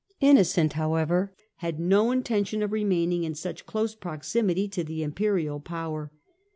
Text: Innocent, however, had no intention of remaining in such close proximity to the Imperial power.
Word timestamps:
Innocent, 0.19 0.73
however, 0.73 1.31
had 1.57 1.79
no 1.79 2.09
intention 2.09 2.63
of 2.63 2.71
remaining 2.71 3.23
in 3.23 3.35
such 3.35 3.67
close 3.67 3.93
proximity 3.93 4.67
to 4.67 4.83
the 4.83 5.03
Imperial 5.03 5.59
power. 5.59 6.11